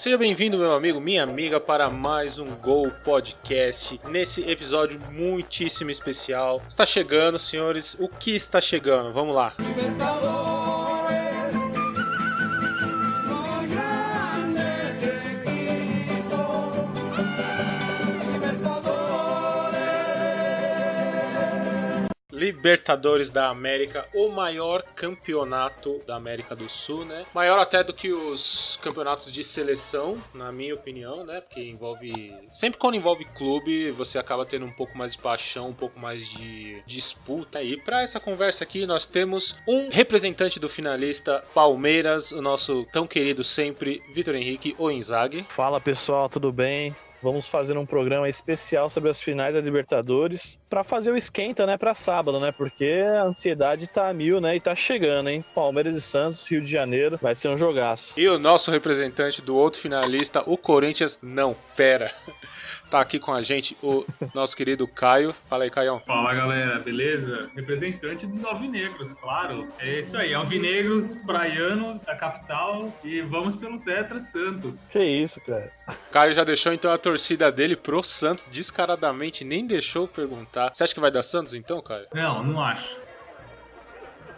[0.00, 4.00] Seja bem-vindo, meu amigo, minha amiga, para mais um Gol Podcast.
[4.08, 6.62] Nesse episódio muitíssimo especial.
[6.66, 7.98] Está chegando, senhores.
[8.00, 9.12] O que está chegando?
[9.12, 9.52] Vamos lá.
[22.60, 27.24] Libertadores da América, o maior campeonato da América do Sul, né?
[27.34, 31.40] Maior até do que os campeonatos de seleção, na minha opinião, né?
[31.40, 32.36] Porque envolve.
[32.50, 36.28] Sempre quando envolve clube, você acaba tendo um pouco mais de paixão, um pouco mais
[36.28, 37.62] de disputa.
[37.62, 43.06] E para essa conversa aqui, nós temos um representante do finalista Palmeiras, o nosso tão
[43.06, 45.46] querido sempre, Vitor Henrique Oinzaghi.
[45.48, 46.94] Fala pessoal, tudo bem?
[47.22, 51.76] Vamos fazer um programa especial sobre as finais da Libertadores para fazer o esquenta, né,
[51.76, 52.50] para sábado, né?
[52.50, 54.56] Porque a ansiedade tá a mil, né?
[54.56, 55.44] E tá chegando, hein?
[55.54, 58.18] Palmeiras e Santos, Rio de Janeiro, vai ser um jogaço.
[58.18, 62.10] E o nosso representante do outro finalista, o Corinthians, não, pera.
[62.90, 65.32] Tá aqui com a gente o nosso querido Caio.
[65.48, 66.00] Fala aí, Caião.
[66.00, 67.48] Fala galera, beleza?
[67.54, 69.68] Representante dos alvinegros, claro.
[69.78, 74.88] É isso aí, alvinegros praianos da capital e vamos pelo Tetra Santos.
[74.88, 75.70] Que isso, cara.
[76.10, 80.70] Caio já deixou então a torcida dele pro Santos descaradamente, nem deixou perguntar.
[80.74, 82.06] Você acha que vai dar Santos então, Caio?
[82.12, 82.96] Não, não acho.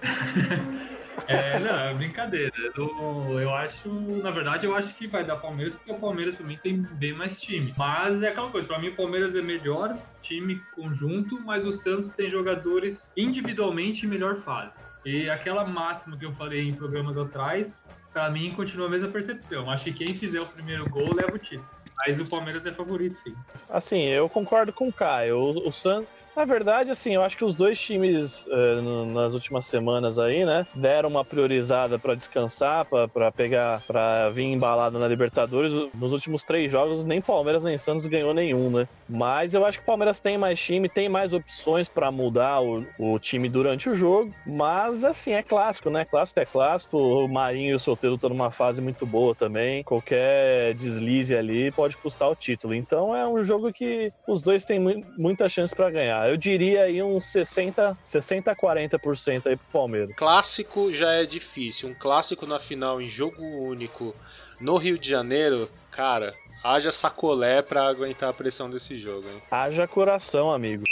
[1.28, 2.52] É, não, é brincadeira.
[2.74, 3.88] Eu, eu acho,
[4.22, 7.12] na verdade, eu acho que vai dar Palmeiras, porque o Palmeiras pra mim tem bem
[7.12, 7.72] mais time.
[7.76, 12.10] Mas é aquela coisa, pra mim o Palmeiras é melhor time conjunto, mas o Santos
[12.10, 14.78] tem jogadores individualmente em melhor fase.
[15.04, 19.70] E aquela máxima que eu falei em programas atrás, pra mim continua a mesma percepção.
[19.70, 21.68] Acho que quem fizer o primeiro gol leva o título.
[21.96, 23.34] Mas o Palmeiras é favorito, sim.
[23.70, 25.38] Assim, eu concordo com o Caio.
[25.38, 29.66] O, o Santos na verdade, assim, eu acho que os dois times uh, nas últimas
[29.66, 35.72] semanas aí, né, deram uma priorizada para descansar, para pegar, para vir embalado na Libertadores.
[35.94, 38.88] Nos últimos três jogos, nem Palmeiras nem Santos ganhou nenhum, né?
[39.08, 42.84] Mas eu acho que o Palmeiras tem mais time, tem mais opções para mudar o,
[42.98, 44.32] o, time durante o jogo.
[44.46, 46.04] Mas, assim, é clássico, né?
[46.04, 46.96] Clássico é clássico.
[46.96, 49.82] O Marinho e o Solteiro estão numa fase muito boa também.
[49.82, 52.74] Qualquer deslize ali pode custar o título.
[52.74, 54.78] Então é um jogo que os dois têm
[55.18, 56.21] muita chance para ganhar.
[56.28, 60.14] Eu diria aí uns 60, 60 40% aí pro Palmeiras.
[60.16, 61.88] Clássico já é difícil.
[61.88, 64.14] Um clássico na final em jogo único
[64.60, 69.42] no Rio de Janeiro, cara, haja sacolé para aguentar a pressão desse jogo, hein?
[69.50, 70.84] Haja coração, amigo.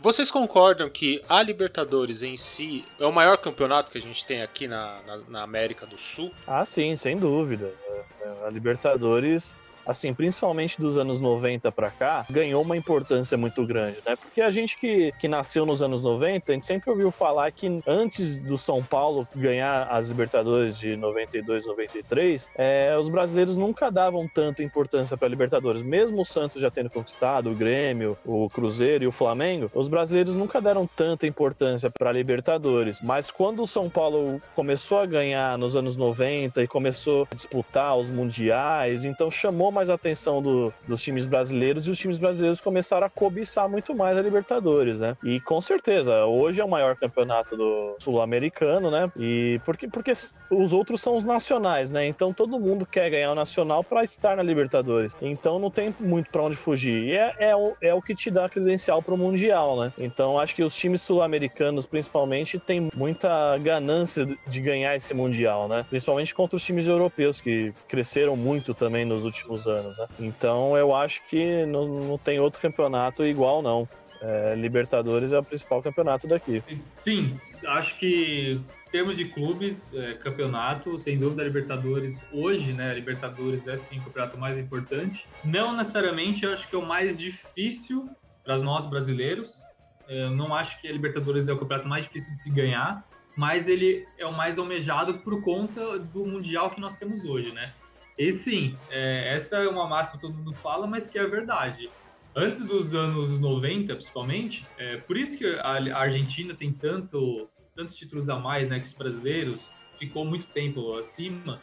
[0.00, 4.42] Vocês concordam que a Libertadores em si é o maior campeonato que a gente tem
[4.42, 6.32] aqui na, na, na América do Sul?
[6.46, 7.74] Ah, sim, sem dúvida.
[8.20, 9.56] É, a Libertadores
[9.88, 14.14] assim, principalmente dos anos 90 para cá, ganhou uma importância muito grande, né?
[14.16, 17.80] Porque a gente que, que nasceu nos anos 90, a gente sempre ouviu falar que
[17.86, 24.28] antes do São Paulo ganhar as Libertadores de 92, 93, é, os brasileiros nunca davam
[24.28, 25.82] tanta importância para Libertadores.
[25.82, 30.34] Mesmo o Santos já tendo conquistado, o Grêmio, o Cruzeiro e o Flamengo, os brasileiros
[30.34, 33.00] nunca deram tanta importância para Libertadores.
[33.00, 37.96] Mas quando o São Paulo começou a ganhar nos anos 90 e começou a disputar
[37.96, 42.60] os mundiais, então chamou mais a atenção do, dos times brasileiros e os times brasileiros
[42.60, 45.16] começaram a cobiçar muito mais a Libertadores, né?
[45.22, 49.10] E com certeza, hoje é o maior campeonato do sul-americano, né?
[49.16, 50.10] E porque, porque
[50.50, 52.08] os outros são os nacionais, né?
[52.08, 55.16] Então todo mundo quer ganhar o nacional para estar na Libertadores.
[55.22, 57.04] Então não tem muito para onde fugir.
[57.04, 59.92] E é, é, o, é o que te dá credencial para o Mundial, né?
[59.96, 65.86] Então acho que os times sul-americanos, principalmente, têm muita ganância de ganhar esse Mundial, né?
[65.88, 70.06] Principalmente contra os times europeus, que cresceram muito também nos últimos anos, né?
[70.18, 73.88] Então eu acho que não, não tem outro campeonato igual, não.
[74.20, 76.62] É, Libertadores é o principal campeonato daqui.
[76.80, 82.94] Sim, acho que em termos de clubes, é, campeonato, sem dúvida, Libertadores hoje, né?
[82.94, 85.26] Libertadores é sim o campeonato mais importante.
[85.44, 88.08] Não necessariamente, eu acho que é o mais difícil
[88.42, 89.62] para nós brasileiros.
[90.08, 93.06] É, eu não acho que a Libertadores é o campeonato mais difícil de se ganhar,
[93.36, 97.74] mas ele é o mais almejado por conta do mundial que nós temos hoje, né?
[98.18, 101.88] E sim, é, essa é uma máxima que todo mundo fala, mas que é verdade.
[102.34, 108.28] Antes dos anos 90, principalmente, é, por isso que a Argentina tem tanto, tantos títulos
[108.28, 111.60] a mais né, que os brasileiros, ficou muito tempo acima,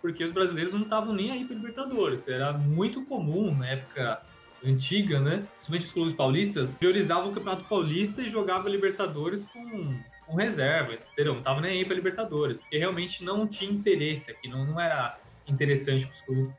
[0.00, 2.28] porque os brasileiros não estavam nem aí para Libertadores.
[2.28, 4.22] Era muito comum na época
[4.64, 5.44] antiga, né?
[5.52, 11.32] Principalmente os clubes paulistas, priorizavam o Campeonato Paulista e jogavam Libertadores com, com reservas, entendeu?
[11.32, 15.18] Não estavam nem aí para Libertadores, porque realmente não tinha interesse aqui, não, não era
[15.46, 16.08] interessante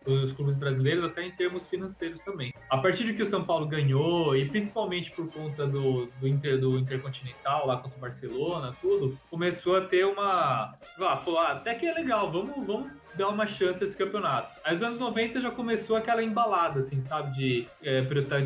[0.03, 2.53] para os clubes brasileiros, até em termos financeiros também.
[2.69, 6.59] A partir de que o São Paulo ganhou, e principalmente por conta do, do, Inter,
[6.59, 10.77] do Intercontinental, lá contra o Barcelona, tudo, começou a ter uma.
[10.99, 14.59] Ah, falou, ah, até que é legal, vamos, vamos dar uma chance a esse campeonato.
[14.63, 17.33] Aí nos anos 90 já começou aquela embalada, assim, sabe?
[17.33, 18.01] De é,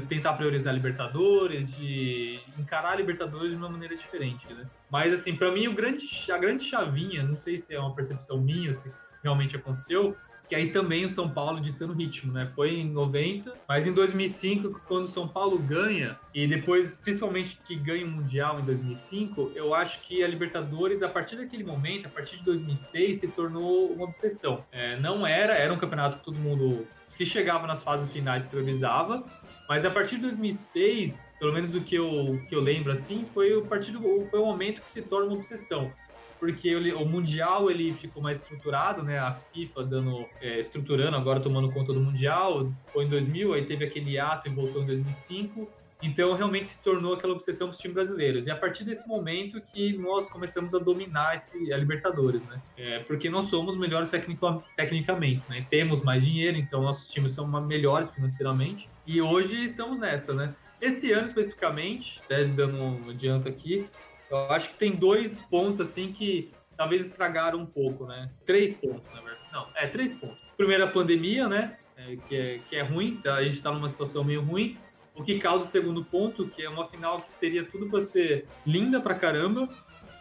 [0.08, 4.68] tentar priorizar Libertadores, de encarar Libertadores de uma maneira diferente, né?
[4.90, 8.40] Mas, assim, para mim, o grande, a grande chavinha, não sei se é uma percepção
[8.40, 8.92] minha, se
[9.24, 10.16] realmente aconteceu,
[10.50, 12.50] que aí também o São Paulo ditando ritmo, né?
[12.56, 17.76] Foi em 90, mas em 2005, quando o São Paulo ganha, e depois, principalmente que
[17.76, 22.10] ganha o Mundial em 2005, eu acho que a Libertadores, a partir daquele momento, a
[22.10, 24.66] partir de 2006, se tornou uma obsessão.
[24.72, 29.24] É, não era, era um campeonato que todo mundo, se chegava nas fases finais, priorizava,
[29.68, 33.54] mas a partir de 2006, pelo menos o que eu, que eu lembro assim, foi
[33.54, 34.02] o, partido,
[34.32, 35.94] foi o momento que se torna uma obsessão
[36.40, 39.20] porque o Mundial ele ficou mais estruturado, né?
[39.20, 42.72] A FIFA dando, é, estruturando, agora tomando conta do Mundial.
[42.94, 45.68] Foi em 2000, aí teve aquele ato e voltou em 2005.
[46.02, 48.48] Então, realmente se tornou aquela obsessão dos times brasileiros.
[48.48, 52.62] E a partir desse momento que nós começamos a dominar esse, a Libertadores, né?
[52.78, 55.68] É, porque nós somos melhores tecnico, tecnicamente, né?
[55.70, 58.90] Temos mais dinheiro, então nossos times são melhores financeiramente.
[59.06, 60.56] E hoje estamos nessa, né?
[60.82, 63.86] Esse ano especificamente, até dando um adianto aqui,
[64.30, 68.30] eu acho que tem dois pontos assim que talvez estragaram um pouco, né?
[68.46, 69.48] Três pontos, na verdade.
[69.52, 70.40] Não, é três pontos.
[70.56, 71.78] Primeiro, a pandemia, né?
[71.98, 73.36] É, que, é, que é ruim, tá?
[73.36, 74.78] a gente está numa situação meio ruim.
[75.14, 78.48] O que causa o segundo ponto, que é uma final que teria tudo para ser
[78.66, 79.68] linda pra caramba,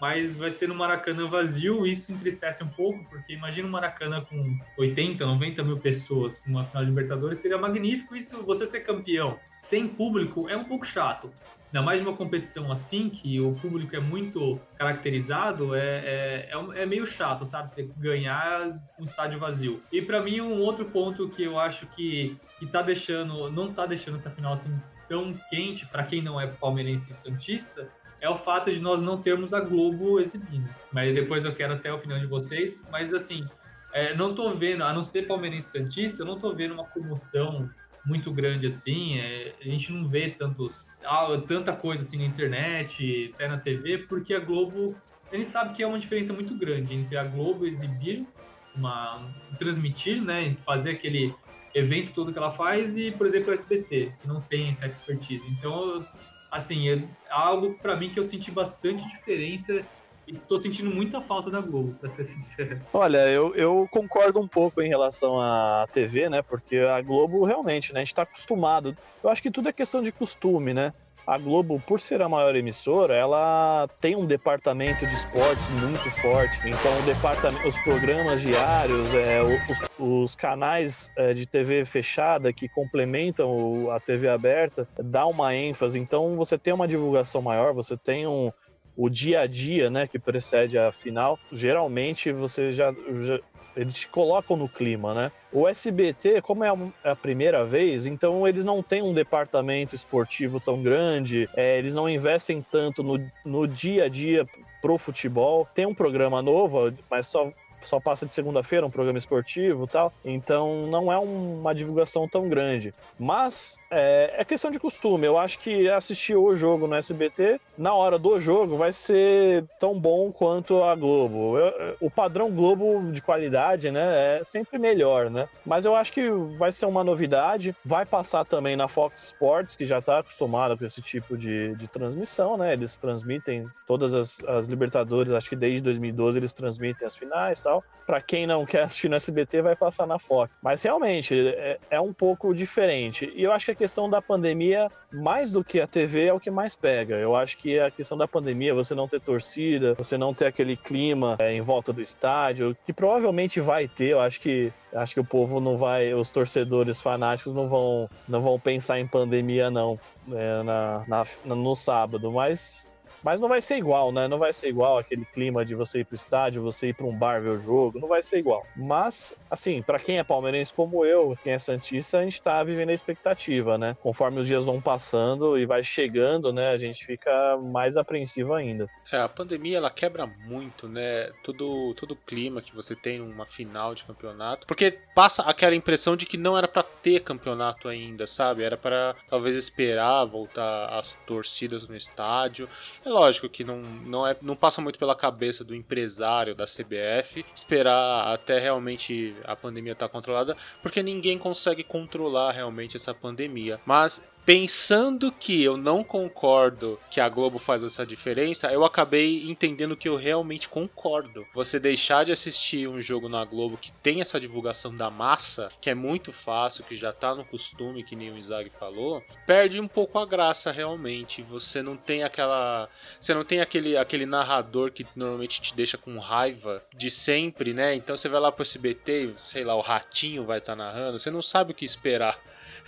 [0.01, 4.59] mas vai ser no Maracanã vazio, isso entristece um pouco, porque imagina um Maracanã com
[4.77, 9.89] 80, 90 mil pessoas numa final de Libertadores, seria magnífico isso, você ser campeão sem
[9.89, 11.31] público é um pouco chato.
[11.69, 16.87] Ainda mais uma competição assim, que o público é muito caracterizado, é, é, é, é
[16.87, 17.71] meio chato, sabe?
[17.71, 19.83] Você ganhar um estádio vazio.
[19.93, 23.85] E para mim, um outro ponto que eu acho que, que tá deixando, não tá
[23.85, 27.89] deixando essa final assim tão quente para quem não é palmeirense e santista,
[28.21, 30.69] é o fato de nós não termos a Globo exibindo.
[30.91, 32.87] Mas depois eu quero até a opinião de vocês.
[32.91, 33.47] Mas assim,
[33.93, 37.69] é, não tô vendo, a não ser palmeirense santista, eu não tô vendo uma comoção
[38.09, 39.19] muito grande assim.
[39.19, 43.99] É, a gente não vê tantos, ah, tanta coisa assim na internet, até na TV,
[43.99, 44.97] porque a Globo,
[45.31, 48.27] a gente sabe que é uma diferença muito grande entre a Globo exibir,
[48.75, 49.23] uma,
[49.59, 51.35] transmitir, né, fazer aquele
[51.75, 55.47] evento todo que ela faz e, por exemplo, o SBT, que não tem essa expertise.
[55.51, 56.05] Então,
[56.51, 59.85] assim, é algo para mim que eu senti bastante diferença
[60.29, 62.81] Estou sentindo muita falta da Globo, pra ser sincero.
[62.93, 66.43] Olha, eu, eu concordo um pouco em relação à TV, né?
[66.43, 68.01] Porque a Globo realmente, né?
[68.01, 68.97] A gente tá acostumado.
[69.23, 70.93] Eu acho que tudo é questão de costume, né?
[71.29, 76.57] a Globo, por ser a maior emissora, ela tem um departamento de esportes muito forte.
[76.67, 82.67] Então, o departamento, os programas diários, é, os, os, canais é, de TV fechada que
[82.67, 85.99] complementam a TV aberta, dá uma ênfase.
[85.99, 88.51] Então, você tem uma divulgação maior, você tem um,
[88.99, 93.39] o dia a dia, né, que precede a final, geralmente você já, já
[93.77, 95.31] eles te colocam no clima, né?
[95.53, 99.95] O SBT, como é a, é a, primeira vez, então eles não têm um departamento
[99.95, 104.45] esportivo tão grande, é, eles não investem tanto no, no dia a dia
[104.83, 105.69] pro futebol.
[105.77, 110.13] Tem um programa novo, mas só só passa de segunda-feira, um programa esportivo tal.
[110.25, 112.95] Então não é uma divulgação tão grande.
[113.19, 115.27] Mas é, é, questão de costume.
[115.27, 119.99] Eu acho que assistir o jogo no SBT, na hora do jogo, vai ser tão
[119.99, 121.59] bom quanto a Globo.
[121.59, 125.49] Eu, o padrão Globo de qualidade, né, é sempre melhor, né?
[125.65, 127.75] Mas eu acho que vai ser uma novidade.
[127.85, 131.89] Vai passar também na Fox Sports, que já está acostumada com esse tipo de, de
[131.89, 132.73] transmissão, né?
[132.73, 137.85] Eles transmitem todas as, as Libertadores, acho que desde 2012 eles transmitem as finais tal.
[138.07, 140.57] Para quem não quer assistir no SBT, vai passar na Fox.
[140.63, 143.31] Mas realmente é, é, um pouco diferente.
[143.37, 146.41] E eu acho que a questão da pandemia, mais do que a TV, é o
[146.41, 147.17] que mais pega.
[147.17, 150.75] Eu acho que a questão da pandemia, você não ter torcida, você não ter aquele
[150.75, 154.13] clima é, em volta do estádio, que provavelmente vai ter.
[154.13, 158.41] Eu acho que acho que o povo não vai, os torcedores fanáticos não vão, não
[158.41, 160.01] vão pensar em pandemia não
[160.33, 162.33] é, na, na, no sábado.
[162.33, 162.87] Mas
[163.23, 164.29] mas não vai ser igual, né?
[164.29, 167.17] Não vai ser igual aquele clima de você ir pro estádio, você ir para um
[167.17, 168.67] bar ver o jogo, não vai ser igual.
[168.77, 172.91] Mas, assim, para quem é palmeirense como eu, quem é santista, a gente tá vivendo
[172.91, 173.97] a expectativa, né?
[174.01, 178.87] Conforme os dias vão passando e vai chegando, né, a gente fica mais apreensivo ainda.
[179.13, 181.31] É, a pandemia ela quebra muito, né?
[181.43, 186.17] Todo todo o clima que você tem numa final de campeonato, porque passa aquela impressão
[186.17, 188.63] de que não era para ter campeonato ainda, sabe?
[188.63, 192.69] Era para talvez esperar voltar as torcidas no estádio.
[193.09, 197.43] É lógico que não, não, é, não passa muito pela cabeça do empresário da CBF
[197.55, 203.81] esperar até realmente a pandemia estar tá controlada, porque ninguém consegue controlar realmente essa pandemia.
[203.87, 209.95] Mas pensando que eu não concordo que a Globo faz essa diferença, eu acabei entendendo
[209.95, 211.47] que eu realmente concordo.
[211.53, 215.91] Você deixar de assistir um jogo na Globo que tem essa divulgação da massa, que
[215.91, 219.87] é muito fácil, que já tá no costume, que nem o Isaac falou, perde um
[219.87, 221.43] pouco a graça realmente.
[221.43, 222.89] Você não tem aquela.
[223.21, 227.95] Você não tem aquele, aquele narrador que normalmente te deixa com raiva de sempre, né?
[227.95, 231.31] Então você vai lá pro SBT, sei lá, o ratinho vai estar tá narrando, você
[231.31, 232.41] não sabe o que esperar.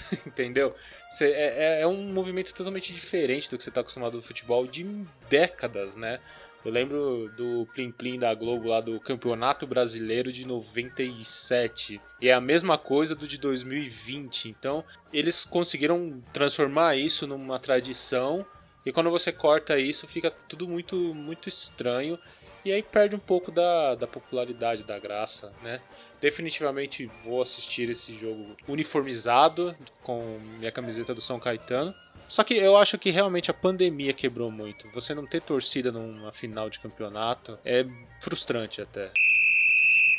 [0.26, 0.75] Entendeu?
[1.09, 4.66] Cê, é, é, é, um movimento totalmente diferente do que você está acostumado do futebol
[4.66, 4.85] de
[5.28, 6.21] décadas, né?
[6.62, 11.99] Eu lembro do Plim Plim da Globo lá do Campeonato Brasileiro de 97.
[12.21, 14.50] E é a mesma coisa do de 2020.
[14.50, 18.45] Então, eles conseguiram transformar isso numa tradição.
[18.85, 22.19] E quando você corta isso, fica tudo muito, muito estranho.
[22.64, 25.81] E aí perde um pouco da, da popularidade, da graça, né?
[26.21, 31.95] Definitivamente vou assistir esse jogo uniformizado, com minha camiseta do São Caetano.
[32.29, 34.88] Só que eu acho que realmente a pandemia quebrou muito.
[34.90, 37.85] Você não ter torcida numa final de campeonato é
[38.21, 39.11] frustrante até.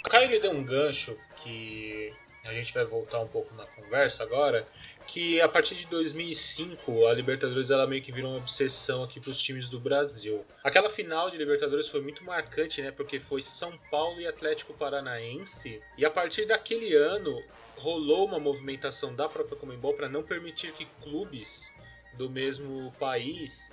[0.06, 2.12] O Caio deu um gancho que
[2.46, 4.68] a gente vai voltar um pouco na conversa agora,
[5.12, 9.30] que a partir de 2005 a Libertadores ela meio que virou uma obsessão aqui para
[9.30, 10.46] os times do Brasil.
[10.64, 12.92] Aquela final de Libertadores foi muito marcante, né?
[12.92, 15.82] Porque foi São Paulo e Atlético Paranaense.
[15.98, 17.44] E a partir daquele ano
[17.76, 21.76] rolou uma movimentação da própria Comembol para não permitir que clubes
[22.14, 23.70] do mesmo país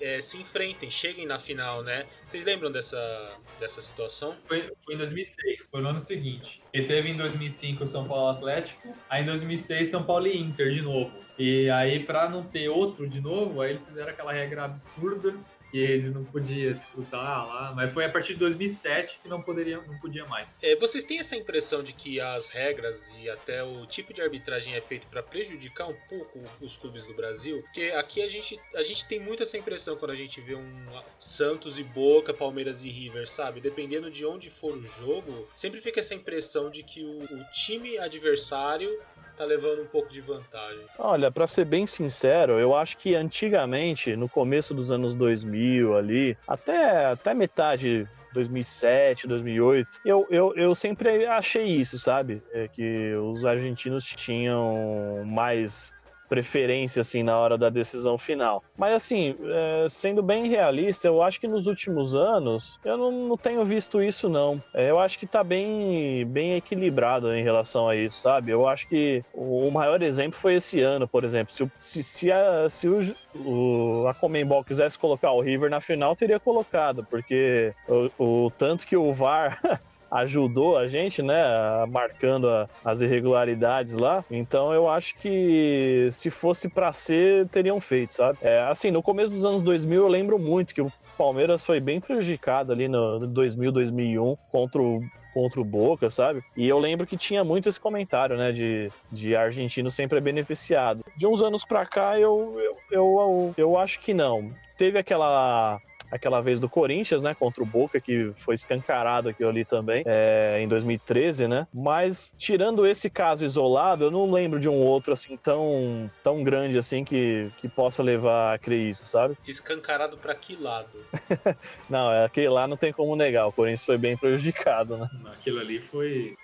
[0.00, 2.06] é, se enfrentem, cheguem na final, né?
[2.26, 4.36] Vocês lembram dessa, dessa situação?
[4.46, 6.62] Foi, foi em 2006, foi no ano seguinte.
[6.72, 10.72] E teve em 2005 o São Paulo Atlético, aí em 2006 São Paulo e Inter
[10.72, 11.12] de novo.
[11.38, 15.34] E aí, para não ter outro de novo, aí eles fizeram aquela regra absurda
[15.70, 19.40] que ele não podia se cruzar lá, mas foi a partir de 2007 que não
[19.40, 20.58] poderia, não podia mais.
[20.62, 24.74] É, vocês têm essa impressão de que as regras e até o tipo de arbitragem
[24.74, 27.62] é feito para prejudicar um pouco os clubes do Brasil?
[27.62, 30.86] Porque aqui a gente, a gente tem muito essa impressão quando a gente vê um
[31.18, 33.60] Santos e Boca, Palmeiras e River, sabe?
[33.60, 37.98] Dependendo de onde for o jogo, sempre fica essa impressão de que o, o time
[37.98, 38.98] adversário
[39.40, 40.84] tá levando um pouco de vantagem.
[40.98, 46.36] Olha, para ser bem sincero, eu acho que antigamente, no começo dos anos 2000 ali,
[46.46, 49.88] até, até metade 2007, 2008.
[50.04, 52.42] Eu, eu, eu sempre achei isso, sabe?
[52.52, 55.90] É que os argentinos tinham mais
[56.30, 58.62] preferência assim na hora da decisão final.
[58.78, 63.36] Mas assim, é, sendo bem realista, eu acho que nos últimos anos eu não, não
[63.36, 64.62] tenho visto isso não.
[64.72, 68.52] É, eu acho que tá bem, bem equilibrado em relação a isso, sabe?
[68.52, 71.52] Eu acho que o maior exemplo foi esse ano, por exemplo.
[71.52, 73.00] Se, se, se a, se o,
[73.34, 78.86] o, a Comembol quisesse colocar o River na final, teria colocado, porque o, o tanto
[78.86, 79.60] que o VAR
[80.10, 81.42] ajudou a gente, né,
[81.88, 84.24] marcando a, as irregularidades lá.
[84.30, 88.38] Então eu acho que se fosse para ser, teriam feito, sabe?
[88.42, 92.00] É, assim, no começo dos anos 2000 eu lembro muito que o Palmeiras foi bem
[92.00, 95.00] prejudicado ali no 2000, 2001 contra o
[95.32, 96.42] contra o Boca, sabe?
[96.56, 101.04] E eu lembro que tinha muito esse comentário, né, de, de argentino sempre é beneficiado.
[101.16, 104.52] De uns anos pra cá, eu, eu, eu, eu acho que não.
[104.76, 109.64] Teve aquela aquela vez do Corinthians, né, contra o Boca, que foi escancarado aquilo ali
[109.64, 111.66] também, é, em 2013, né?
[111.72, 116.76] Mas tirando esse caso isolado, eu não lembro de um outro assim tão, tão grande
[116.78, 119.36] assim que, que possa levar a crer isso, sabe?
[119.46, 120.98] Escancarado para que lado?
[121.88, 125.08] não, é, aquele lá não tem como negar, o Corinthians foi bem prejudicado, né?
[125.32, 126.36] Aquilo ali foi.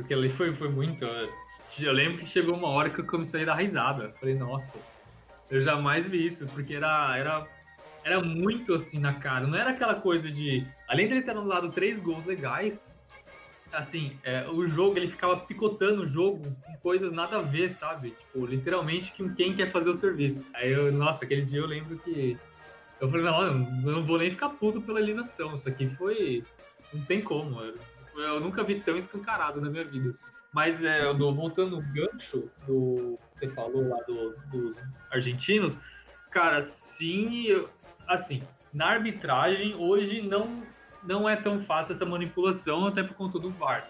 [0.00, 1.04] Aquilo ali foi, foi muito.
[1.78, 4.12] Eu lembro que chegou uma hora que eu comecei a dar risada.
[4.18, 4.78] Falei, nossa,
[5.50, 7.46] eu jamais vi isso, porque era, era
[8.04, 9.46] era muito assim na cara.
[9.46, 10.66] Não era aquela coisa de.
[10.88, 12.94] Além de ele ter anulado três gols legais,
[13.72, 18.10] assim, é, o jogo, ele ficava picotando o jogo com coisas nada a ver, sabe?
[18.10, 20.44] Tipo, literalmente com quem quer fazer o serviço.
[20.54, 22.36] Aí eu, nossa, aquele dia eu lembro que.
[23.00, 25.54] Eu falei, não, eu não vou nem ficar puto pela eliminação.
[25.54, 26.44] Isso aqui foi.
[26.92, 27.60] Não tem como.
[27.60, 27.78] Eu,
[28.16, 30.10] eu nunca vi tão escancarado na minha vida.
[30.10, 30.28] Assim.
[30.52, 33.18] Mas é, voltando no gancho do.
[33.32, 34.80] Você falou lá do, dos
[35.10, 35.78] argentinos.
[36.30, 37.66] Cara, sim,
[38.10, 40.62] assim, na arbitragem, hoje não,
[41.02, 43.86] não é tão fácil essa manipulação, até por conta do VAR.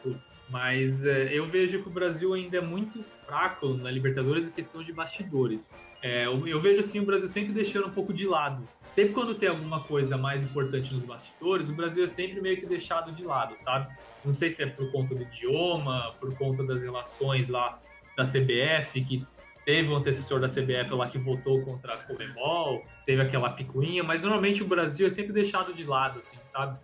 [0.49, 4.83] Mas é, eu vejo que o Brasil ainda é muito fraco na Libertadores em questão
[4.83, 5.77] de bastidores.
[6.03, 8.67] É, eu, eu, vejo assim o Brasil sempre deixando um pouco de lado.
[8.89, 12.67] Sempre quando tem alguma coisa mais importante nos bastidores, o Brasil é sempre meio que
[12.67, 13.95] deixado de lado, sabe?
[14.25, 17.79] Não sei se é por conta do idioma, por conta das relações lá
[18.17, 19.25] da CBF, que
[19.71, 24.03] teve o um antecessor da CBF lá que votou contra a Comebol, teve aquela picuinha,
[24.03, 26.77] mas normalmente o Brasil é sempre deixado de lado, assim, sabe?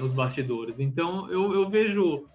[0.00, 0.80] nos bastidores.
[0.80, 2.26] Então eu, eu vejo.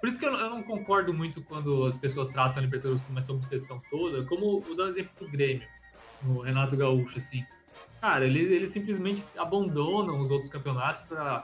[0.00, 3.18] Por isso que eu, eu, não concordo muito quando as pessoas tratam a Libertadores como
[3.18, 5.66] essa obsessão toda, como o dar exemplo do Grêmio,
[6.22, 7.42] no Renato Gaúcho, assim.
[8.00, 11.42] Cara, eles, eles simplesmente abandonam os outros campeonatos para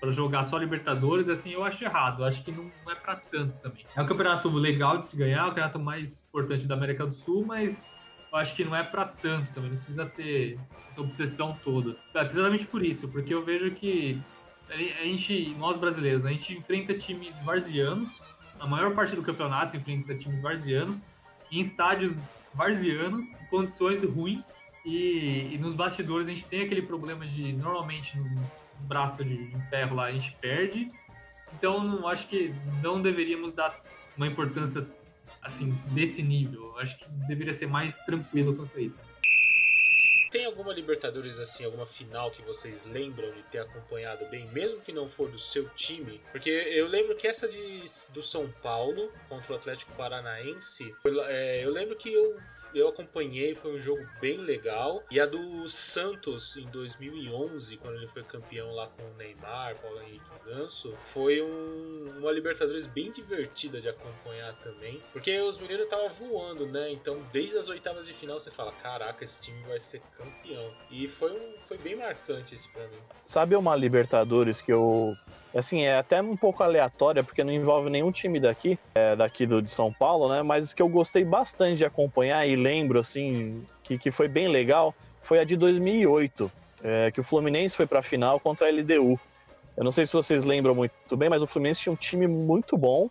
[0.00, 2.22] para jogar só Libertadores, assim, eu acho errado.
[2.22, 3.84] Eu acho que não, é para tanto também.
[3.94, 7.14] É um campeonato legal de se ganhar, é o campeonato mais importante da América do
[7.14, 7.82] Sul, mas
[8.30, 9.70] eu acho que não é para tanto também.
[9.70, 10.58] Não precisa ter
[10.90, 11.96] essa obsessão toda.
[12.14, 14.20] Exatamente por isso, porque eu vejo que
[14.68, 18.20] a gente, nós brasileiros, a gente enfrenta times varzianos,
[18.58, 21.04] a maior parte do campeonato enfrenta times varzianos,
[21.50, 27.26] em estádios varzianos, em condições ruins, e, e nos bastidores a gente tem aquele problema
[27.26, 30.90] de, normalmente, no, braço de, ferro lá a gente perde.
[31.54, 33.80] Então, não, acho que não deveríamos dar
[34.16, 34.86] uma importância
[35.42, 36.78] assim desse nível.
[36.78, 39.05] Acho que deveria ser mais tranquilo quanto a isso.
[40.36, 44.92] Tem alguma Libertadores assim, alguma final que vocês lembram de ter acompanhado bem, mesmo que
[44.92, 46.20] não for do seu time?
[46.30, 51.64] Porque eu lembro que essa de, do São Paulo contra o Atlético Paranaense, eu, é,
[51.64, 52.36] eu lembro que eu,
[52.74, 55.02] eu acompanhei, foi um jogo bem legal.
[55.10, 60.02] E a do Santos em 2011, quando ele foi campeão lá com o Neymar, Paulo
[60.02, 66.10] Henrique Ganso, foi um, uma Libertadores bem divertida de acompanhar também, porque os meninos estavam
[66.10, 66.90] voando, né?
[66.92, 70.70] Então, desde as oitavas de final você fala: caraca, esse time vai ser campeão.
[70.90, 72.98] E foi, um, foi bem marcante isso pra mim.
[73.24, 75.14] Sabe uma Libertadores que eu.
[75.54, 79.62] Assim, é até um pouco aleatória, porque não envolve nenhum time daqui, é, daqui do,
[79.62, 80.42] de São Paulo, né?
[80.42, 84.94] Mas que eu gostei bastante de acompanhar e lembro, assim, que, que foi bem legal,
[85.22, 86.52] foi a de 2008,
[86.84, 89.18] é, que o Fluminense foi pra final contra a LDU.
[89.76, 92.76] Eu não sei se vocês lembram muito bem, mas o Fluminense tinha um time muito
[92.76, 93.08] bom,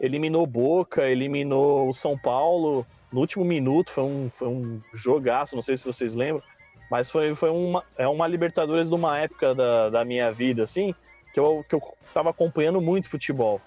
[0.00, 5.62] eliminou Boca, eliminou o São Paulo, no último minuto, foi um, foi um jogaço, não
[5.62, 6.42] sei se vocês lembram,
[6.90, 10.92] mas foi, foi uma, é uma Libertadores de uma época da, da minha vida, assim,
[11.32, 11.82] que eu, que eu
[12.12, 13.60] tava acompanhando muito futebol.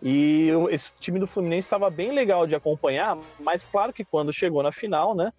[0.00, 4.32] E eu, esse time do Fluminense estava bem legal de acompanhar, mas claro que quando
[4.32, 5.32] chegou na final, né,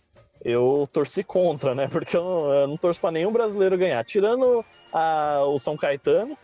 [0.44, 4.04] eu torci contra, né, porque eu não, eu não torço para nenhum brasileiro ganhar.
[4.04, 6.38] Tirando a, o São Caetano,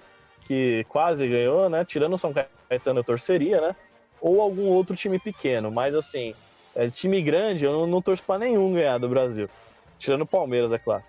[0.48, 3.76] que quase ganhou, né, tirando o São Caetano eu torceria, né,
[4.22, 6.34] ou algum outro time pequeno, mas assim,
[6.74, 9.50] é, time grande, eu não, não torço para nenhum ganhar do Brasil.
[9.98, 11.04] Tirando o Palmeiras, é claro.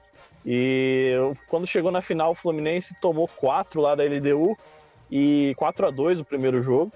[0.44, 1.12] E
[1.48, 4.56] quando chegou na final, o Fluminense tomou 4 lá da LDU
[5.10, 6.92] e 4 a 2 o primeiro jogo.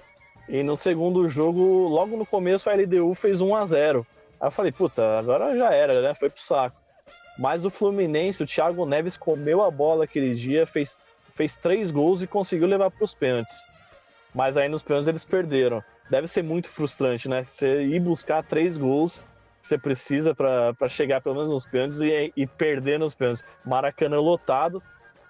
[0.47, 4.07] E no segundo jogo, logo no começo, a LDU fez 1 a 0
[4.39, 6.15] Aí eu falei, puta, agora já era, né?
[6.15, 6.75] Foi pro saco.
[7.37, 10.97] Mas o Fluminense, o Thiago Neves comeu a bola aquele dia, fez,
[11.29, 13.65] fez três gols e conseguiu levar para os pênaltis.
[14.33, 17.45] Mas aí nos pênaltis eles perderam deve ser muito frustrante, né?
[17.47, 19.25] Você ir buscar três gols
[19.61, 23.43] você precisa para chegar pelo menos nos pênaltis e, e perder nos pênaltis.
[23.65, 24.81] Maracanã lotado.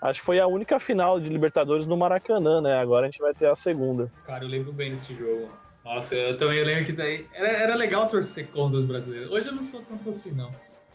[0.02, 2.80] Acho que foi a única final de Libertadores no Maracanã, né?
[2.80, 4.12] Agora a gente vai ter a segunda.
[4.26, 5.50] Cara, eu lembro bem desse jogo.
[5.84, 9.32] Nossa, eu também lembro que daí era, era legal torcer contra os brasileiros.
[9.32, 10.52] Hoje eu não sou tanto assim, não.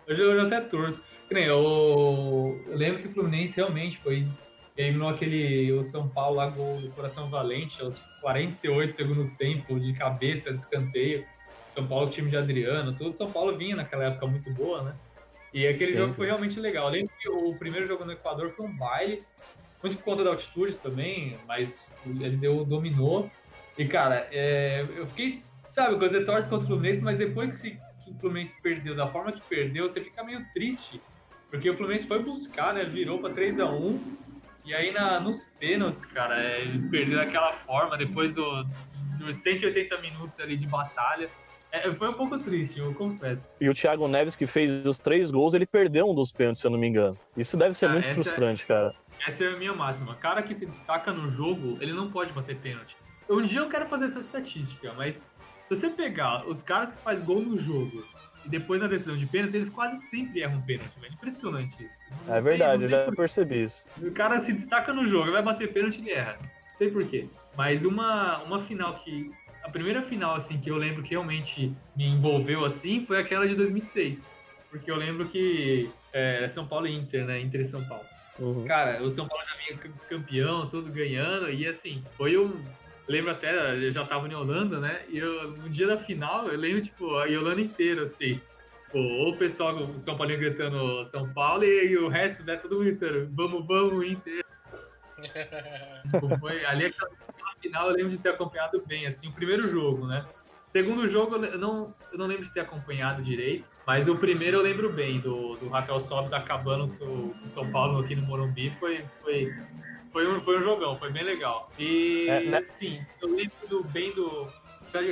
[0.09, 1.05] Hoje eu, eu até torço.
[1.31, 4.27] Eu, eu lembro que o Fluminense realmente foi
[4.77, 9.93] eliminou aquele o São Paulo lá, gol do Coração Valente, aos 48 segundo tempo, de
[9.95, 11.25] cabeça, de escanteio.
[11.77, 13.13] São Paulo, time de Adriano, tudo.
[13.13, 14.95] São Paulo vinha naquela época muito boa, né?
[15.53, 16.17] E aquele sim, jogo sim.
[16.17, 16.87] foi realmente legal.
[16.87, 19.23] Além que o primeiro jogo no Equador foi um baile,
[19.83, 23.31] muito por conta da altitude também, mas ele deu, dominou.
[23.77, 27.57] E, cara, é, eu fiquei, sabe, quando você torce contra o Fluminense, mas depois que,
[27.57, 27.71] se,
[28.05, 30.99] que o Fluminense perdeu da forma que perdeu, você fica meio triste.
[31.51, 32.85] Porque o Fluminense foi buscar, né?
[32.85, 34.17] Virou para 3 a 1
[34.65, 38.65] e aí na, nos pênaltis, cara, é, ele perdeu daquela forma depois do,
[39.19, 41.29] dos 180 minutos ali de batalha.
[41.85, 43.51] É, foi um pouco triste, eu confesso.
[43.61, 46.67] E o Thiago Neves, que fez os três gols, ele perdeu um dos pênaltis, se
[46.67, 47.19] eu não me engano.
[47.37, 48.95] Isso deve ser ah, muito é frustrante, é, cara.
[49.27, 50.15] Essa é a minha máxima.
[50.17, 52.97] Cara que se destaca no jogo, ele não pode bater pênalti.
[53.29, 55.29] Um dia eu quero fazer essa estatística, mas
[55.69, 58.05] se você pegar os caras que faz gol no jogo
[58.45, 61.13] e depois na decisão de pênalti, eles quase sempre erram pênalti, velho.
[61.13, 62.01] Impressionante isso.
[62.27, 63.17] Não é sei, verdade, eu já por...
[63.17, 63.85] percebi isso.
[64.01, 66.39] O cara se destaca no jogo, vai bater pênalti e erra.
[66.41, 67.27] Não sei porquê.
[67.57, 69.33] Mas uma, uma final que.
[69.67, 73.57] A primeira final, assim, que eu lembro que realmente me envolveu assim foi aquela de
[73.57, 74.33] 2006.
[74.71, 77.41] Porque eu lembro que é, São Paulo e Inter, né?
[77.41, 78.05] Inter e São Paulo.
[78.39, 78.65] Uhum.
[78.65, 82.63] Cara, o São Paulo já vinha campeão, tudo ganhando, e assim, foi um,
[83.09, 85.03] lembro até, eu já tava em Holanda, né?
[85.09, 88.41] E eu, no dia da final, eu lembro, tipo, a Holanda inteira, assim.
[88.85, 92.77] Tipo, o pessoal do São Paulo gritando São Paulo e, e, o resto, né, todo
[92.77, 94.45] mundo gritando, vamos, vamos, Inter.
[96.13, 97.26] tipo, foi ali aquela
[97.67, 100.25] final, eu lembro de ter acompanhado bem, assim, o primeiro jogo, né?
[100.71, 104.63] Segundo jogo, eu não, eu não lembro de ter acompanhado direito, mas o primeiro eu
[104.63, 109.03] lembro bem, do, do Rafael Sobis acabando com o, São Paulo aqui no Morumbi, foi,
[109.23, 109.55] foi,
[110.13, 111.71] foi, um, foi um jogão, foi bem legal.
[111.79, 112.63] E, é, né?
[112.63, 114.47] sim, eu lembro bem do...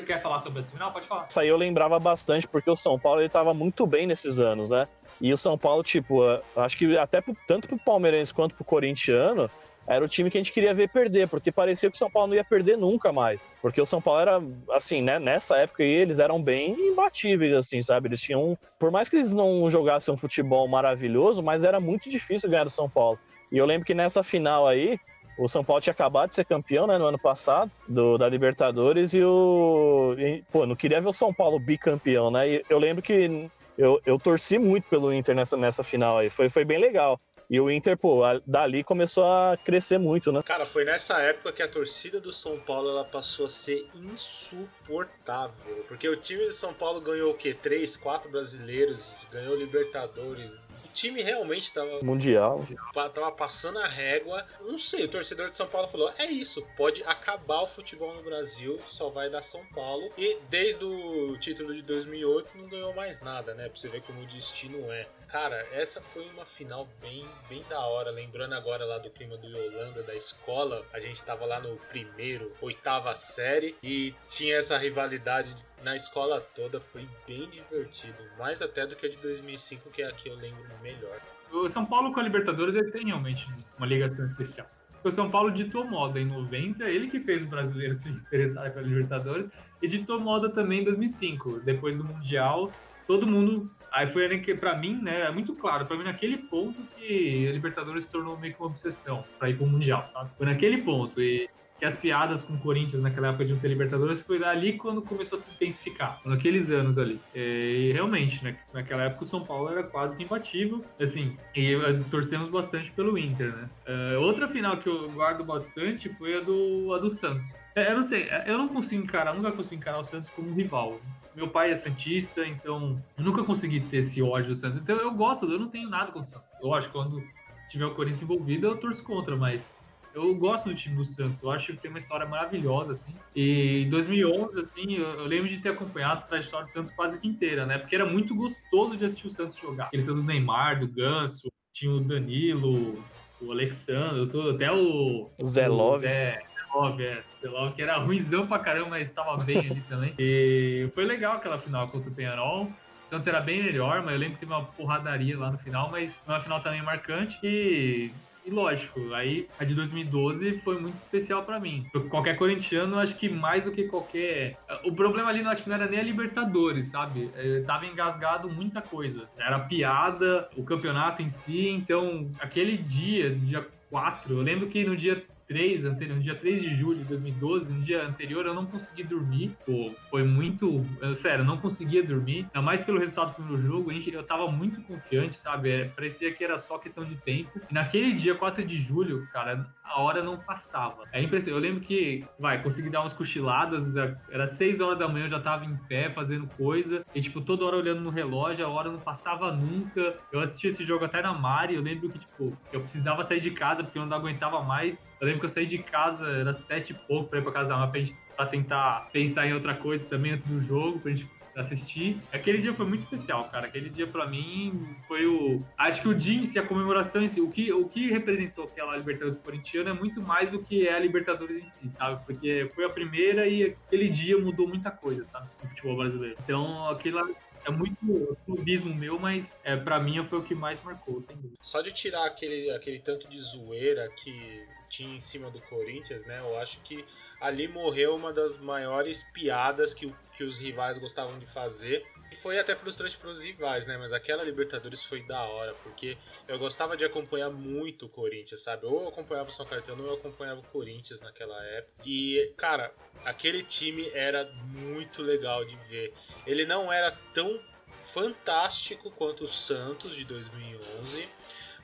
[0.07, 0.93] Quer falar sobre esse final?
[0.93, 1.27] Pode falar.
[1.29, 4.71] Isso aí eu lembrava bastante, porque o São Paulo ele tava muito bem nesses anos,
[4.71, 4.89] né?
[5.21, 6.23] E o São Paulo, tipo,
[6.57, 9.51] acho que até pro, tanto pro palmeirense quanto pro corintiano,
[9.87, 12.29] era o time que a gente queria ver perder, porque parecia que o São Paulo
[12.29, 13.51] não ia perder nunca mais.
[13.61, 14.43] Porque o São Paulo era,
[14.73, 18.09] assim, né, nessa época aí, eles eram bem imbatíveis, assim, sabe?
[18.09, 18.57] Eles tinham.
[18.79, 22.71] Por mais que eles não jogassem um futebol maravilhoso, mas era muito difícil ganhar do
[22.71, 23.19] São Paulo.
[23.53, 24.99] E eu lembro que nessa final aí,
[25.39, 29.15] o São Paulo tinha acabado de ser campeão, né, no ano passado, do, da Libertadores,
[29.15, 30.15] e o.
[30.19, 32.49] E, pô, não queria ver o São Paulo bicampeão, né?
[32.49, 36.31] E eu lembro que eu, eu torci muito pelo Inter nessa, nessa final aí.
[36.31, 37.21] Foi, foi bem legal.
[37.49, 40.43] E o Inter, pô, dali começou a crescer muito, né?
[40.43, 45.85] Cara, foi nessa época que a torcida do São Paulo ela passou a ser insuportável.
[45.87, 47.53] Porque o time de São Paulo ganhou o quê?
[47.53, 50.67] Três, quatro brasileiros, ganhou Libertadores.
[50.95, 52.01] O time realmente tava.
[52.05, 52.65] Mundial.
[52.95, 54.47] Tava passando a régua.
[54.61, 58.23] Não sei, o torcedor de São Paulo falou: é isso, pode acabar o futebol no
[58.23, 60.13] Brasil, só vai dar São Paulo.
[60.17, 63.69] E desde o título de 2008 não ganhou mais nada, né?
[63.69, 65.09] Pra você ver como o destino é.
[65.27, 68.13] Cara, essa foi uma final bem, bem da hora.
[68.13, 70.87] Lembrando agora lá do clima do Yolanda, da escola.
[70.93, 76.81] A gente tava lá no primeiro, oitava série e tinha essa rivalidade na escola toda.
[76.81, 78.17] Foi bem divertido.
[78.39, 81.21] Mais até do que a de 2005, que é a que eu lembro melhor.
[81.53, 83.47] O São Paulo com a Libertadores ele tem realmente
[83.79, 84.67] uma ligação especial.
[85.05, 88.87] O São Paulo ditou moda em 90, ele que fez o brasileiro se interessar pela
[88.87, 89.49] Libertadores,
[89.83, 91.61] e ditou moda também em 2005.
[91.61, 92.73] Depois do Mundial,
[93.07, 96.83] todo mundo Aí foi que, pra mim, né, é muito claro, pra mim naquele ponto
[96.97, 100.31] que a Libertadores se tornou meio que uma obsessão pra ir pro Mundial, sabe?
[100.37, 101.23] Foi naquele ponto.
[101.23, 101.49] E
[101.85, 105.03] que as piadas com o Corinthians naquela época de não ter Libertadores foi ali quando
[105.03, 107.21] começou a se intensificar, naqueles anos ali.
[107.35, 112.01] E realmente, né, naquela época o São Paulo era quase que imbatível, assim, e eh,
[112.11, 113.69] torcemos bastante pelo Inter, né.
[113.87, 117.55] Uh, outra final que eu guardo bastante foi a do, a do Santos.
[117.75, 120.55] É, eu não sei, é, eu não consigo encarar, nunca consigo encarar o Santos como
[120.55, 120.99] rival
[121.35, 124.81] meu pai é Santista, então eu nunca consegui ter esse ódio do Santos.
[124.81, 126.87] Então eu gosto, eu não tenho nada contra o Santos.
[126.87, 127.21] Que quando
[127.69, 129.77] tiver o Corinthians envolvido, eu torço contra, mas
[130.15, 131.43] eu gosto do time do Santos.
[131.43, 133.15] Eu acho que tem uma história maravilhosa, assim.
[133.35, 137.21] E em 2011, assim, eu, eu lembro de ter acompanhado a trajetória do Santos quase
[137.21, 137.79] que inteira, né?
[137.79, 139.91] Porque era muito gostoso de assistir o Santos jogar.
[139.93, 143.03] Santos do Neymar, do Ganso, tinha o Danilo,
[143.41, 145.31] o Alexandre, tudo, até o...
[145.45, 146.05] Zé Love.
[146.05, 146.41] Zé,
[146.73, 147.23] Love, é.
[147.45, 150.15] Love, que era ruimzão pra caramba, mas estava bem ali também.
[150.19, 152.65] E foi legal aquela final contra o Penharol.
[152.65, 155.91] O Santos era bem melhor, mas eu lembro que teve uma porradaria lá no final,
[155.91, 157.39] mas uma final também marcante.
[157.43, 158.11] E
[158.45, 161.87] e lógico, aí a de 2012 foi muito especial para mim.
[162.11, 164.59] Qualquer corintiano, acho que mais do que qualquer.
[164.85, 167.31] O problema ali, não acho que não era nem a Libertadores, sabe?
[167.35, 169.29] Eu é, tava engasgado muita coisa.
[169.39, 171.69] Era piada, o campeonato em si.
[171.69, 176.63] Então, aquele dia, dia 4, eu lembro que no dia 3, anterior, no dia 3
[176.63, 179.57] de julho de 2012, no dia anterior, eu não consegui dormir.
[179.65, 180.85] Pô, foi muito.
[181.01, 182.47] Eu, sério, não conseguia dormir.
[182.55, 183.93] Ainda mais pelo resultado do primeiro jogo.
[183.93, 185.71] Eu tava muito confiante, sabe?
[185.71, 187.61] É, parecia que era só questão de tempo.
[187.71, 191.05] E naquele dia, 4 de julho, cara, a hora não passava.
[191.13, 191.65] É impressionante.
[191.65, 193.95] Eu lembro que, vai, consegui dar umas cochiladas.
[194.31, 197.05] Era 6 horas da manhã, eu já tava em pé fazendo coisa.
[197.15, 200.19] E, tipo, toda hora olhando no relógio, a hora não passava nunca.
[200.33, 201.75] Eu assisti esse jogo até na Mari.
[201.75, 205.07] Eu lembro que, tipo, eu precisava sair de casa porque eu não aguentava mais.
[205.21, 207.71] Eu lembro que eu saí de casa, era sete e pouco pra ir pra casa
[207.71, 208.17] da pra, gente,
[208.51, 212.19] tentar pensar em outra coisa também antes do jogo, pra gente assistir.
[212.33, 213.67] Aquele dia foi muito especial, cara.
[213.67, 215.63] Aquele dia para mim foi o.
[215.79, 218.65] Acho que o dia em si, a comemoração em si, o que, o que representou
[218.65, 222.25] aquela Libertadores corintiana é muito mais do que é a Libertadores em si, sabe?
[222.27, 225.49] Porque foi a primeira e aquele dia mudou muita coisa, sabe?
[225.63, 226.37] No futebol brasileiro.
[226.43, 227.29] Então, aquela
[227.65, 231.57] é muito clubismo meu, mas é, para mim foi o que mais marcou, sem dúvida.
[231.63, 236.41] Só de tirar aquele, aquele tanto de zoeira que tinha em cima do Corinthians, né?
[236.41, 237.05] Eu acho que
[237.41, 242.07] ali morreu uma das maiores piadas que, que os rivais gostavam de fazer.
[242.31, 243.97] E foi até frustrante para os rivais, né?
[243.97, 246.17] Mas aquela Libertadores foi da hora, porque
[246.49, 248.87] eu gostava de acompanhar muito o Corinthians, sabe?
[248.87, 252.03] Ou eu acompanhava o São Caetano ou eu acompanhava o Corinthians naquela época.
[252.05, 252.93] E, cara,
[253.25, 256.13] aquele time era muito legal de ver.
[256.47, 257.61] Ele não era tão
[258.05, 261.29] fantástico quanto o Santos de 2011,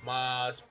[0.02, 0.68] mas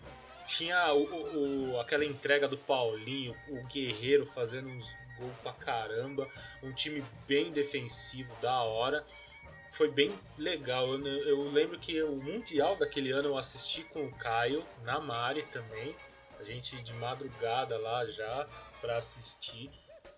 [0.50, 4.84] tinha o, o, aquela entrega do Paulinho, o Guerreiro fazendo uns
[5.16, 6.28] gols pra caramba,
[6.64, 9.04] um time bem defensivo, da hora.
[9.72, 10.92] Foi bem legal.
[10.92, 15.44] Eu, eu lembro que o Mundial daquele ano eu assisti com o Caio, na Mari
[15.46, 15.96] também.
[16.40, 18.48] A gente de madrugada lá já
[18.82, 19.70] para assistir.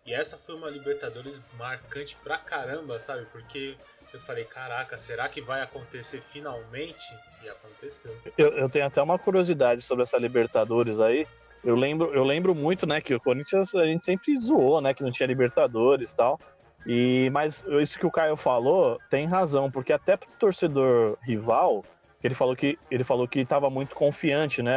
[0.05, 3.25] E essa foi uma Libertadores marcante pra caramba, sabe?
[3.25, 3.75] Porque
[4.13, 7.13] eu falei, caraca, será que vai acontecer finalmente?
[7.49, 8.15] Aconteceu.
[8.37, 11.27] Eu, eu tenho até uma curiosidade sobre essa Libertadores aí.
[11.63, 15.03] Eu lembro, eu lembro muito, né, que o Corinthians a gente sempre zoou, né, que
[15.03, 16.39] não tinha Libertadores e tal.
[16.85, 21.85] E, mas isso que o Caio falou tem razão, porque até pro torcedor rival,
[22.23, 24.73] ele falou que ele falou que estava muito confiante, né?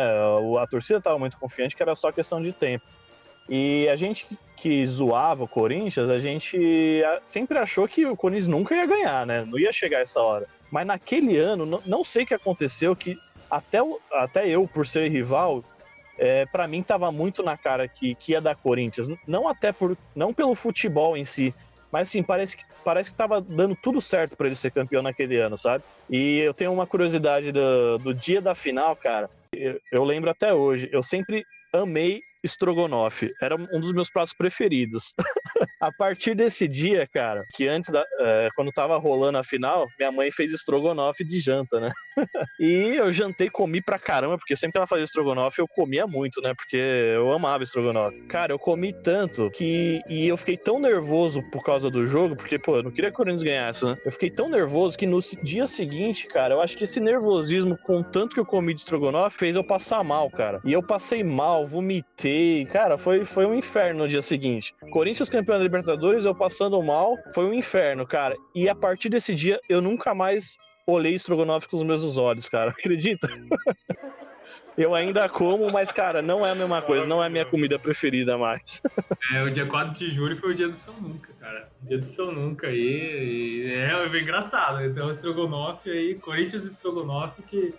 [0.61, 2.85] A torcida estava muito confiante que era só questão de tempo.
[3.49, 8.75] E a gente que zoava o Corinthians, a gente sempre achou que o Corinthians nunca
[8.75, 9.45] ia ganhar, né?
[9.45, 10.47] Não ia chegar essa hora.
[10.75, 13.17] Mas naquele ano, não sei o que aconteceu, que
[13.49, 13.79] até,
[14.11, 15.63] até eu, por ser rival,
[16.19, 19.07] é, para mim tava muito na cara que, que ia dar Corinthians.
[19.25, 19.97] Não até por.
[20.17, 21.55] não pelo futebol em si,
[21.93, 25.37] mas assim, parece que, parece que tava dando tudo certo para ele ser campeão naquele
[25.37, 25.85] ano, sabe?
[26.11, 29.31] E eu tenho uma curiosidade do, do dia da final, cara.
[29.53, 33.33] Eu, eu lembro até hoje, eu sempre amei estrogonofe.
[33.41, 35.15] Era um dos meus pratos preferidos.
[35.81, 38.05] a partir desse dia, cara, que antes da.
[38.21, 41.93] É, quando tava rolando a final, minha mãe fez estrogonofe de janta, né?
[42.59, 46.41] e eu jantei, comi pra caramba, porque sempre que ela fazia estrogonofe, eu comia muito,
[46.41, 46.55] né?
[46.55, 48.21] Porque eu amava estrogonofe.
[48.27, 50.01] Cara, eu comi tanto que.
[50.09, 53.15] E eu fiquei tão nervoso por causa do jogo, porque, pô, eu não queria que
[53.15, 53.97] o Corinthians ganhasse, né?
[54.05, 58.03] Eu fiquei tão nervoso que no dia seguinte, cara, eu acho que esse nervosismo, com
[58.03, 60.61] tanto que eu comi de estrogonofe, fez eu passar mal, cara.
[60.65, 62.35] E eu passei mal, vomitei
[62.73, 64.75] Cara, foi, foi um inferno no dia seguinte.
[64.91, 68.37] Corinthians campeão da Libertadores, eu passando mal, foi um inferno, cara.
[68.55, 72.71] E a partir desse dia, eu nunca mais olhei estrogonofe com os mesmos olhos, cara.
[72.77, 73.29] Acredita?
[74.77, 77.79] Eu ainda como, mas, cara, não é a mesma coisa, não é a minha comida
[77.79, 78.83] preferida mais.
[79.33, 81.69] É, o dia 4 de julho foi o dia do São Nunca, cara.
[81.81, 83.65] Dia do São Nunca aí.
[83.73, 84.85] é, é engraçado.
[84.85, 87.75] Então, o estrogonofe aí, Corinthians estrogonofe que.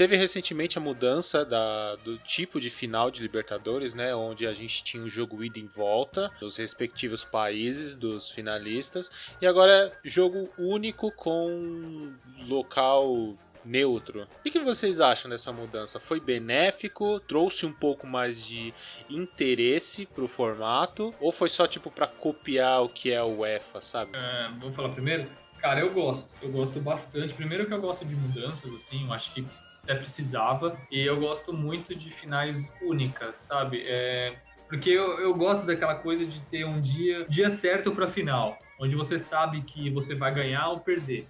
[0.00, 4.14] Teve recentemente a mudança da, do tipo de final de Libertadores, né?
[4.14, 9.34] Onde a gente tinha um jogo ida em volta nos respectivos países dos finalistas.
[9.42, 12.08] E agora é jogo único com
[12.48, 14.26] local neutro.
[14.38, 16.00] O que vocês acham dessa mudança?
[16.00, 17.20] Foi benéfico?
[17.20, 18.72] Trouxe um pouco mais de
[19.10, 21.14] interesse pro formato?
[21.20, 24.12] Ou foi só tipo para copiar o que é o UEFA, sabe?
[24.14, 25.30] É, vou falar primeiro.
[25.58, 26.30] Cara, eu gosto.
[26.40, 27.34] Eu gosto bastante.
[27.34, 29.44] Primeiro que eu gosto de mudanças, assim, eu acho que
[29.82, 30.78] até precisava.
[30.90, 33.82] E eu gosto muito de finais únicas, sabe?
[33.86, 34.36] É,
[34.68, 38.94] porque eu, eu gosto daquela coisa de ter um dia, dia certo para final, onde
[38.94, 41.26] você sabe que você vai ganhar ou perder.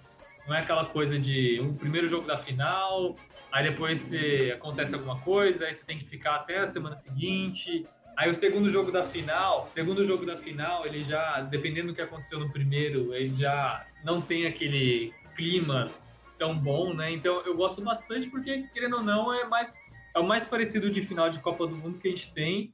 [0.47, 3.17] Não é aquela coisa de um primeiro jogo da final,
[3.51, 7.87] aí depois você, acontece alguma coisa, aí você tem que ficar até a semana seguinte.
[8.17, 12.03] Aí o segundo jogo da final, segundo jogo da final, ele já, dependendo do que
[12.03, 15.91] aconteceu no primeiro, ele já não tem aquele clima
[16.41, 17.13] tão bom, né?
[17.13, 19.79] Então eu gosto bastante porque, querendo ou não, é mais
[20.17, 22.73] é o mais parecido de final de Copa do Mundo que a gente tem.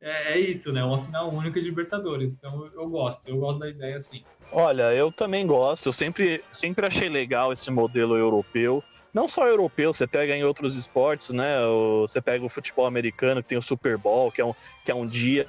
[0.00, 0.82] É, é isso, né?
[0.82, 2.32] Uma final única de Libertadores.
[2.32, 4.24] Então eu, eu gosto, eu gosto da ideia assim.
[4.50, 5.86] Olha, eu também gosto.
[5.86, 8.82] Eu sempre, sempre achei legal esse modelo europeu.
[9.14, 11.58] Não só europeu, você pega em outros esportes, né?
[12.00, 14.94] Você pega o futebol americano, que tem o Super Bowl, que é um, que é
[14.94, 15.46] um dia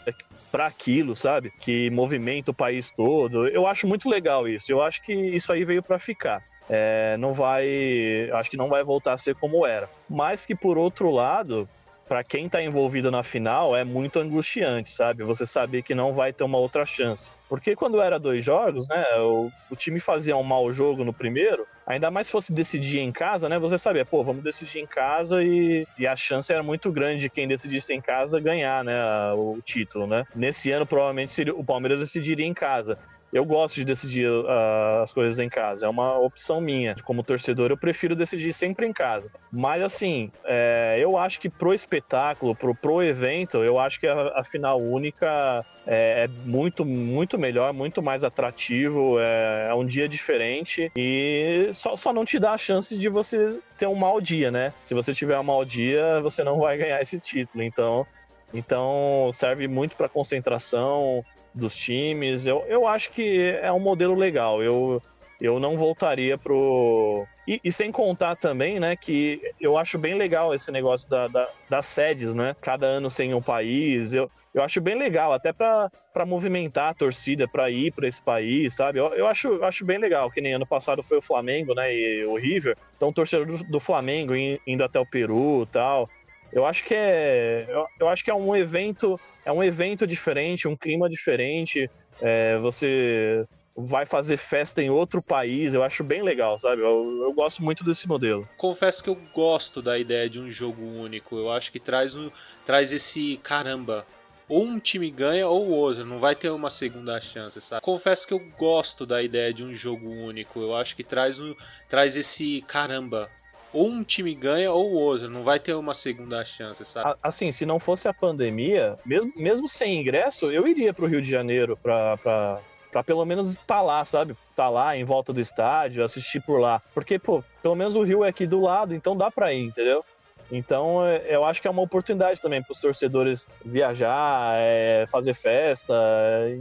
[0.51, 1.51] para aquilo, sabe?
[1.59, 3.47] Que movimenta o país todo.
[3.47, 4.71] Eu acho muito legal isso.
[4.71, 8.29] Eu acho que isso aí veio para ficar é, não vai.
[8.33, 9.89] Acho que não vai voltar a ser como era.
[10.09, 11.67] Mas que por outro lado,
[12.07, 15.23] para quem está envolvido na final, é muito angustiante, sabe?
[15.23, 17.31] Você saber que não vai ter uma outra chance.
[17.49, 19.05] Porque quando era dois jogos, né?
[19.19, 23.11] O, o time fazia um mau jogo no primeiro, ainda mais se fosse decidir em
[23.11, 23.59] casa, né?
[23.59, 27.29] Você sabia, pô, vamos decidir em casa e, e a chance era muito grande de
[27.29, 28.93] quem decidisse em casa ganhar, né?
[29.33, 30.25] O título, né?
[30.35, 32.97] Nesse ano, provavelmente, seria, o Palmeiras decidiria em casa.
[33.31, 36.95] Eu gosto de decidir uh, as coisas em casa, é uma opção minha.
[37.03, 39.29] Como torcedor, eu prefiro decidir sempre em casa.
[39.51, 44.39] Mas, assim, é, eu acho que pro espetáculo, pro, pro evento, eu acho que a,
[44.39, 50.07] a final única é, é, muito, muito melhor, muito mais atrativo, é, é, um dia
[50.07, 54.51] diferente e só, só não te dá a chance de você ter um mau dia,
[54.51, 54.73] né?
[54.83, 57.63] Se você tiver um mau dia, você não vai ganhar esse título.
[57.63, 58.05] Então,
[58.53, 61.23] então serve muito para concentração,
[61.57, 62.45] dos times.
[62.45, 64.63] Eu, eu acho que é um modelo legal.
[64.63, 65.01] Eu,
[65.41, 67.25] eu não voltaria pro.
[67.47, 71.49] E, e, sem contar também, né, que eu acho bem legal esse negócio da, da,
[71.69, 72.55] das sedes, né?
[72.61, 74.13] Cada ano sem um país.
[74.13, 78.73] Eu, eu acho bem legal, até para movimentar a torcida para ir para esse país,
[78.73, 78.99] sabe?
[78.99, 82.25] Eu, eu acho, acho bem legal, que nem ano passado foi o Flamengo, né, e
[82.25, 82.75] o River.
[82.95, 86.09] Então, o torcedor do, do Flamengo indo até o Peru tal.
[86.51, 90.67] Eu acho que é, eu, eu acho que é um evento é um evento diferente,
[90.67, 91.89] um clima diferente.
[92.21, 93.45] É, você
[93.77, 96.81] vai fazer festa em outro país, eu acho bem legal, sabe?
[96.81, 98.49] Eu, eu, gosto muito desse modelo.
[98.57, 101.37] Confesso que eu gosto da ideia de um jogo único.
[101.37, 102.29] Eu acho que traz, um,
[102.65, 104.05] traz esse caramba.
[104.49, 107.81] ou um time ganha ou o outro, não vai ter uma segunda chance, sabe?
[107.81, 110.59] Confesso que eu gosto da ideia de um jogo único.
[110.59, 111.53] Eu acho que traz um,
[111.87, 113.29] traz esse caramba.
[113.73, 117.17] Ou um time ganha ou o outro, não vai ter uma segunda chance, sabe?
[117.21, 121.29] Assim, se não fosse a pandemia, mesmo, mesmo sem ingresso, eu iria pro Rio de
[121.29, 122.59] Janeiro pra, pra,
[122.91, 124.35] pra pelo menos estar lá, sabe?
[124.51, 126.81] Estar lá em volta do estádio, assistir por lá.
[126.93, 130.03] Porque, pô, pelo menos o Rio é aqui do lado, então dá pra ir, entendeu?
[130.51, 135.33] Então, é, eu acho que é uma oportunidade também para os torcedores viajar, é, fazer
[135.33, 136.59] festa, é,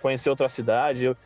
[0.00, 1.04] conhecer outra cidade.
[1.04, 1.16] Eu,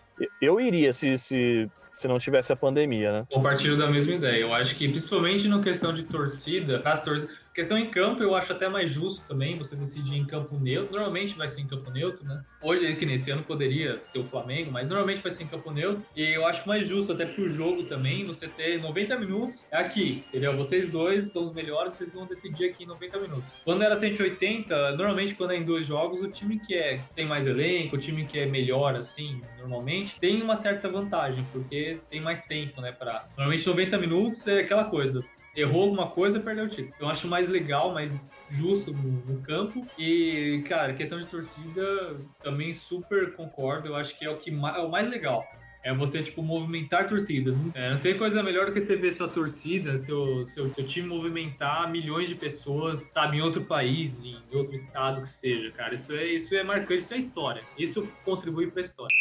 [0.40, 3.26] eu iria se, se, se não tivesse a pandemia, né?
[3.30, 4.40] Compartilho da mesma ideia.
[4.40, 8.52] Eu acho que, principalmente na questão de torcida, as torcidas Questão em campo, eu acho
[8.52, 10.92] até mais justo também você decidir em campo neutro.
[10.92, 12.40] Normalmente vai ser em campo neutro, né?
[12.62, 16.00] Hoje, que nesse ano poderia ser o Flamengo, mas normalmente vai ser em campo neutro.
[16.14, 20.22] E eu acho mais justo, até pro jogo também, você ter 90 minutos é aqui,
[20.28, 20.56] entendeu?
[20.56, 23.60] Vocês dois são os melhores, vocês vão decidir aqui em 90 minutos.
[23.64, 27.44] Quando era 180, normalmente quando é em dois jogos, o time que é, tem mais
[27.48, 32.46] elenco, o time que é melhor, assim, normalmente, tem uma certa vantagem, porque tem mais
[32.46, 32.92] tempo, né?
[32.92, 33.26] Pra...
[33.36, 35.24] Normalmente 90 minutos é aquela coisa
[35.58, 36.94] errou alguma coisa, perdeu o título.
[37.00, 38.18] Eu acho mais legal, mais
[38.50, 39.86] justo no, no, campo.
[39.98, 43.88] E, cara, questão de torcida, também super concordo.
[43.88, 45.44] Eu acho que é o que é o mais legal.
[45.84, 47.56] É você, tipo, movimentar torcidas.
[47.74, 51.08] É, não tem coisa melhor do que você ver sua torcida, seu, seu, seu time
[51.08, 55.94] movimentar milhões de pessoas, sabe, em outro país, em outro estado que seja, cara.
[55.94, 57.62] Isso é, isso é marcante, isso é história.
[57.78, 59.16] Isso contribui para a história.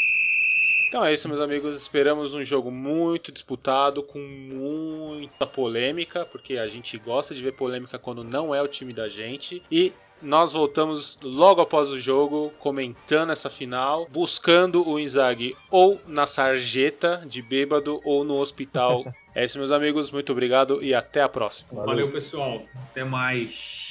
[0.87, 1.79] Então é isso, meus amigos.
[1.79, 7.99] Esperamos um jogo muito disputado, com muita polêmica, porque a gente gosta de ver polêmica
[7.99, 9.61] quando não é o time da gente.
[9.69, 16.25] E nós voltamos logo após o jogo, comentando essa final, buscando o Inzaghi ou na
[16.25, 19.05] sarjeta de bêbado ou no hospital.
[19.35, 20.09] é isso, meus amigos.
[20.09, 21.69] Muito obrigado e até a próxima.
[21.71, 22.61] Valeu, Valeu pessoal.
[22.89, 23.86] Até mais.